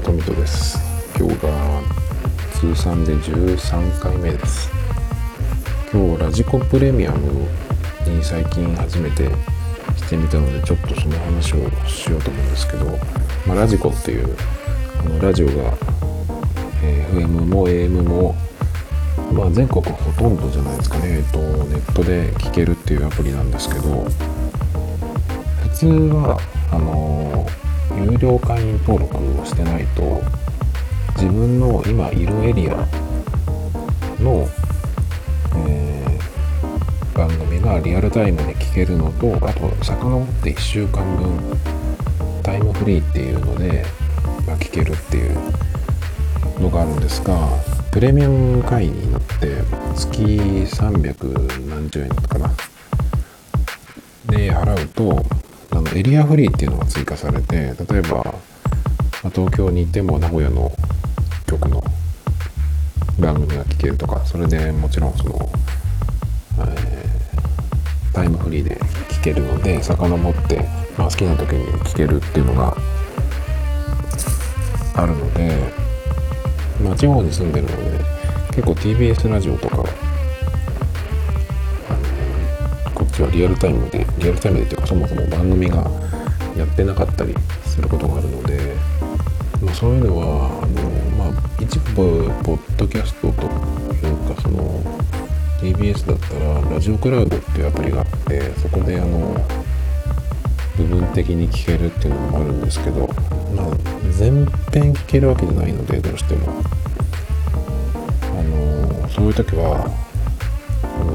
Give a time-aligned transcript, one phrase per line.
[0.00, 0.78] 富人です。
[1.18, 1.82] 今日が
[2.52, 4.70] 通算で13回目です。
[5.92, 7.46] 今日ラジコプレミアム
[8.06, 9.28] に最近初めて
[9.96, 12.86] してみたのでちょっとその話をしようと思うんですけど、
[13.46, 14.36] まあ、ラジコっていう
[15.00, 15.76] あのラジオが
[16.80, 18.34] FM も AM も、
[19.32, 23.80] まあ、全国ほとんどじゃないですかね、えっと、ネットで聴けるっていうアプリなんですけど
[25.62, 26.38] 普通は
[26.72, 27.69] あのー
[28.04, 30.22] 有料会員登録をしてないと
[31.16, 32.76] 自分の今いるエリア
[34.20, 34.48] の、
[35.56, 41.38] えー、番組がリアルタイムで聞けるのとあと遡って1週間分
[42.42, 43.84] タイムフリーっていうので、
[44.46, 45.38] まあ、聞けるっていう
[46.60, 47.36] のがあるんですが
[47.90, 49.62] プレミアム会員になって
[49.94, 52.50] 月300何十円かな。
[54.26, 55.39] で払うと
[55.70, 58.24] あのエリアフリーっていうのが追加されて例えば、
[59.22, 60.72] ま、東京にいても名古屋の
[61.46, 61.82] 局の
[63.18, 65.50] 番組が聴けるとかそれでもちろんその、
[66.58, 72.76] えー、タイムフリーで聴けるので遡って、まあ、好きな時に聴けるっていうのが
[74.94, 75.90] あるので
[76.82, 78.04] まあ、地方に住んでるので
[78.50, 79.84] 結構 TBS ラジオとか
[83.40, 85.90] リアルタイムでリアルタイムでっていうかそもそも番組が
[86.58, 88.76] やってなかったりすることがあるので、
[89.62, 94.82] まあ、そういうのはあの、まあ、一部ポッドキャストというかその
[95.62, 99.34] TBS だったらラジオクラウドっていうアプリがあってそこであの
[100.76, 103.08] 部分的に聞けるっていうのもあるんですけど、
[103.56, 103.76] まあ、
[104.18, 106.62] 全編聞けるわけじゃないのでどうしても。
[108.22, 109.90] あのそういう時は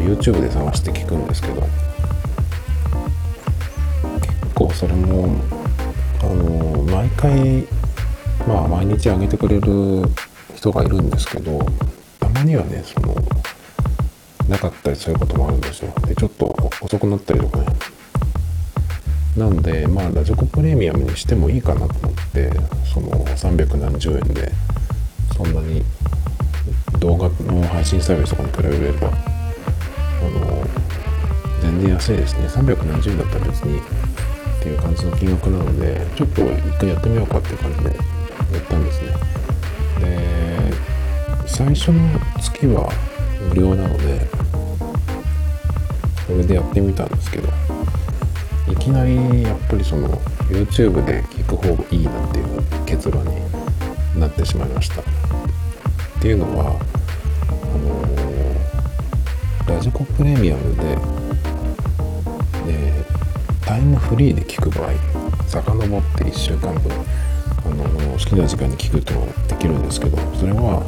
[0.00, 1.62] YouTube で探して聞くんですけど
[4.74, 5.28] それも
[6.20, 7.66] あの毎回
[8.46, 10.02] まあ毎日上げてくれる
[10.54, 11.64] 人がいるんですけど
[12.20, 13.14] たまにはねその
[14.48, 15.92] なかったりそういうこともあるんですよ。
[16.06, 17.66] でちょっと遅くなったりとかね。
[19.36, 22.50] なんでまあラジコプレミアムにしてもいいかなと思って
[22.92, 24.52] その300何十円で
[25.36, 25.82] そんなに
[27.00, 30.64] 動画の配信サービスとかに比べればあの
[31.62, 32.46] 全然安いですね。
[32.46, 33.80] 300円だったら別に
[34.64, 36.48] っていう感じの金額なのでちょっと一
[36.78, 37.96] 回やってみようかっていう感じでやっ
[38.66, 39.08] たんですね。
[40.00, 40.72] で
[41.46, 42.00] 最初の
[42.40, 42.90] 月は
[43.50, 44.26] 無料なので
[46.26, 47.50] それでやってみたんですけど
[48.72, 50.08] いきなりやっぱりその
[50.48, 53.32] YouTube で聞く方がいいなっていう結論に
[54.18, 55.02] なってしまいました。
[55.02, 55.04] っ
[56.22, 56.80] ていうのは
[57.50, 57.54] あ
[59.68, 60.96] のラジコプレミアムで、
[63.66, 64.92] タイムフリーで聞く場合
[65.48, 66.92] 遡って1週間分
[67.64, 69.14] あの好きな時間に聞くと
[69.48, 70.82] できるんですけどそれは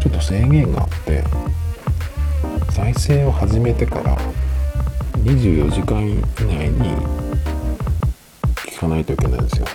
[0.00, 1.24] ちょっと制限があって
[2.72, 4.16] 再生を始めてから
[5.24, 6.96] 24時間以内に
[8.66, 9.66] 聞かないといけないんですよ。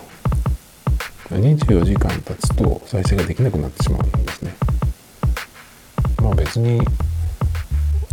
[1.29, 4.55] 24時間経つと再生ができなくなってしまうんですね。
[6.21, 6.79] まあ別に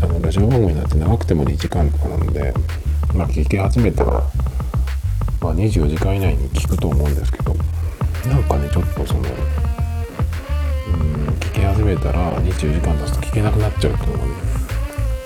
[0.03, 2.53] あのラジオ番組なんて長くても2時間とかなので
[3.15, 4.13] まあ聞き始めたら
[5.41, 7.55] まあ24時間以内に聞くと思うんですけど
[8.27, 9.25] なんかねちょっとそのう
[10.97, 14.33] ん聞き始めたら24時間経つと聞けなくなっちゃうっていうのがね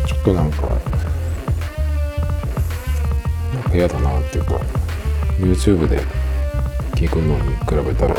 [0.06, 0.62] ちょっとなんか
[3.54, 4.54] なんか嫌だなっていうか
[5.38, 6.00] YouTube で
[6.94, 8.18] 聞くのに比べたらっ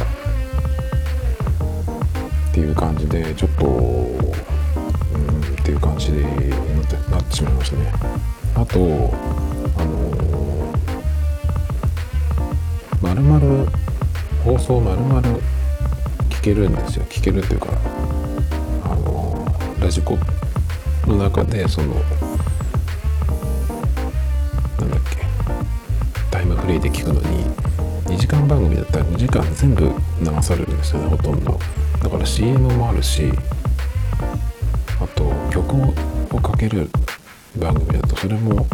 [2.53, 4.17] ていう感じでちょっとうん
[5.41, 6.33] っていう感じでなっ
[6.85, 7.91] てなってしまいましたね。
[8.55, 9.26] あと
[14.67, 15.01] 放送まる。
[15.01, 15.41] まる
[16.29, 17.05] 聞けるんですよ。
[17.05, 17.67] 聞けるっていうか
[18.83, 19.45] あの
[19.79, 20.17] ラジコ
[21.05, 22.03] の中でそのなん
[24.91, 25.25] だっけ
[26.29, 27.45] タイムフリーで聞くのに
[28.07, 31.57] 2時間番組だったら2時間全部流されるんですよねほとんど。
[32.03, 33.31] だから CM もあるし
[34.99, 35.75] あと曲
[36.35, 36.89] をかける
[37.57, 38.67] 番組だとそれも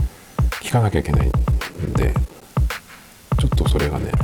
[0.60, 1.32] 聞かなきゃいけないん
[1.94, 2.14] で
[3.40, 4.23] ちょっとそれがね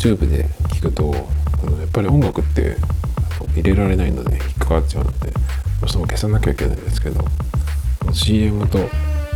[0.00, 1.14] YouTube で聞くと
[1.62, 2.74] あのやっぱり音楽って
[3.54, 5.30] 入れられないので引っかかっちゃうので
[5.92, 7.22] どう消さなきゃいけないんですけど
[8.10, 8.78] CM と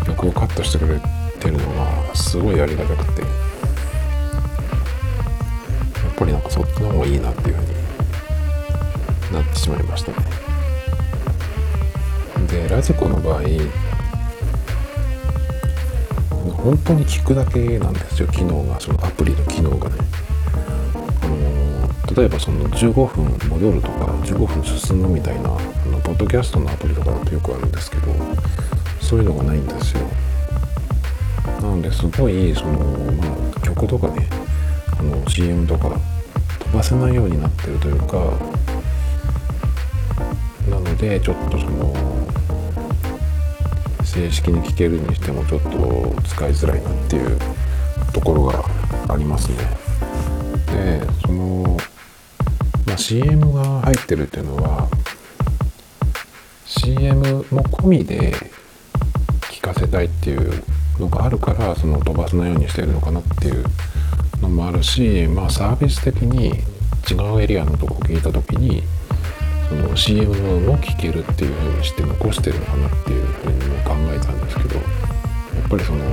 [0.07, 0.99] 曲をカットしてくれ
[1.39, 3.27] てるのがすごいありがたくてや
[6.11, 7.69] っぱりなんかそっちの方がいいなっていうふうに
[9.35, 10.17] なってしまいましたね。
[12.49, 13.43] でラジコの場合
[16.53, 18.81] 本当に聞くだけなんですよ機能が。
[18.81, 20.24] そのアプリの機能がね。
[22.17, 25.53] 例えばその15分戻るとか15分進むみたいなあ
[25.87, 28.13] のポッドキャストのアプリとかだとよくあるんですけど
[29.01, 30.07] そういうのがないんですよ。
[31.61, 32.79] なのですごいその、
[33.15, 33.25] ま
[33.57, 34.29] あ、曲とかね
[34.99, 35.91] あの CM とか
[36.61, 38.17] 飛ばせないようになってるというか
[40.71, 41.93] なのでちょっとその
[44.05, 47.39] 正式に聴けるにしてもちょっと使いづらいなっていう
[48.13, 48.65] ところが
[49.09, 49.57] ありますね。
[50.67, 51.64] でその、
[52.95, 54.89] まあ、CM が入ってるっていうのは
[56.65, 58.33] CM も込みで
[59.51, 60.63] 聞かせたいっていう
[61.01, 63.65] のがあるからその飛ばすのようにしてるのかなっていう
[64.41, 66.51] のもあるしまあサービス的に
[67.11, 68.85] 違うエリアのとこ聞いた時に
[69.69, 74.83] その CM も聴けるっていう風にして残してるのかなっていう風にも考えたんですけどや
[75.67, 76.05] っぱりその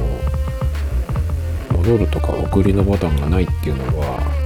[1.77, 4.40] 戻るとか送りのボタンがないっていうのは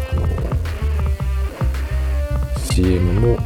[2.76, 3.38] CM も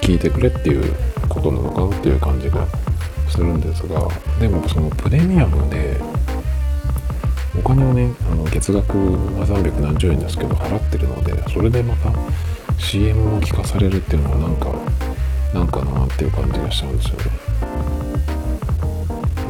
[0.00, 0.94] 聞いてくれっていう
[1.28, 2.66] ことなのかなっていう感じが
[3.28, 4.08] するんですが
[4.40, 6.00] でもそのプレミアムで
[7.54, 12.10] お金をねあの月額は300円ですけど払ってるのでそれでまた
[12.78, 14.72] CM も聞かされるっていうのはなんか
[15.52, 17.24] なんかなっていう感じがしちゃうんですよね。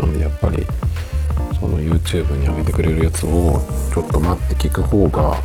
[0.01, 0.67] なんでやっぱり
[1.61, 3.63] その YouTube に上げてくれるやつを
[3.95, 5.41] ちょっと待って聞く方が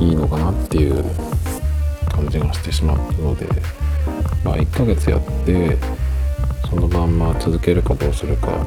[0.00, 1.31] いいのかなっていう
[2.22, 3.48] 感じがしてしまったので
[4.44, 5.76] まあ1ヶ月やって
[6.68, 8.64] そのまんま続けるかどうするか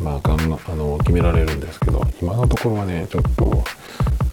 [0.00, 3.62] まあ、あの決められるんですけど今のところはねちょっと、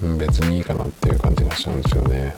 [0.02, 2.36] うん、別にいいかなっていう感じがしちゃうんですよね。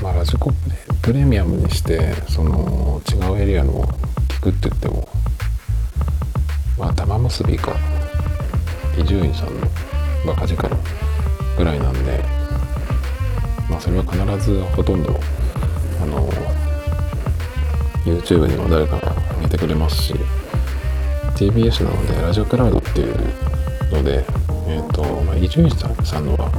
[0.00, 0.52] まあ、ラジコ
[1.02, 3.82] プレミアムにしてその違うエリアの
[4.28, 5.08] 聞くって言っても
[6.78, 7.72] まあ玉結びか
[8.96, 9.66] 伊集院さんの
[10.24, 10.70] バカ力
[11.56, 12.24] ぐらいなんで
[13.68, 15.18] まあそれは必ずほとんど
[16.02, 16.28] あの
[18.04, 20.14] YouTube にも誰かが上げてくれますし
[21.36, 23.16] TBS なのでラジオクラウドっていう
[23.90, 24.24] ので
[24.66, 25.04] えっ、と
[25.36, 26.50] 伊集院さんのは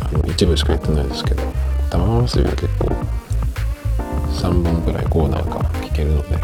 [0.00, 1.42] あの一部しか言ってないですけど
[1.90, 2.88] 玉結びは結構
[4.32, 6.36] 3本くらいコーナーが聞けるので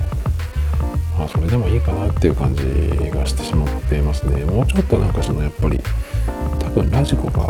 [1.18, 2.62] まあそれでもいいかなっていう感じ
[3.10, 4.44] がしてしまっていますね。
[4.44, 5.80] もうちょっとなんかそのやっぱり
[6.58, 7.48] 多分ラジコが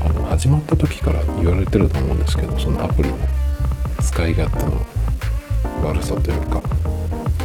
[0.00, 3.16] あの始まった時から言われてると思うんですけどそのアプリの
[4.00, 4.86] 使い勝手の
[5.84, 6.62] 悪さというか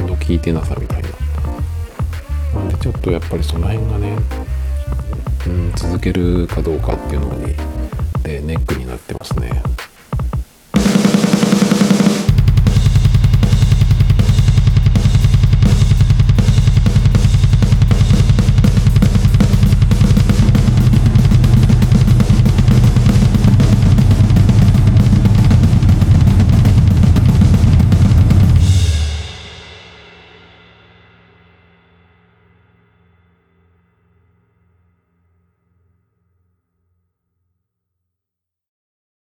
[0.07, 1.09] の聞いてなさみたいな。
[2.55, 4.17] なんでちょっとやっぱりその辺がね、
[5.45, 7.55] うん、続けるかどうかっていうのに
[8.23, 9.13] でネックになって